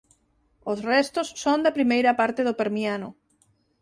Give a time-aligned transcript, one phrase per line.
[0.71, 3.09] O restos son da primeira parte do Permiano.